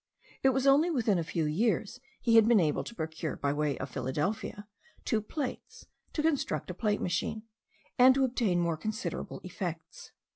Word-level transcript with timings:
It 0.41 0.49
was 0.49 0.65
only 0.65 0.89
within 0.89 1.19
a 1.19 1.23
few 1.23 1.45
years 1.45 1.99
he 2.19 2.35
had 2.35 2.47
been 2.47 2.59
able 2.59 2.83
to 2.85 2.95
procure, 2.95 3.35
by 3.35 3.53
way 3.53 3.77
of 3.77 3.91
Philadelphia, 3.91 4.65
two 5.05 5.21
plates, 5.21 5.85
to 6.13 6.23
construct 6.23 6.71
a 6.71 6.73
plate 6.73 7.01
machine, 7.01 7.43
and 7.99 8.15
to 8.15 8.23
obtain 8.23 8.59
more 8.59 8.77
considerable 8.77 9.41
effects. 9.43 10.11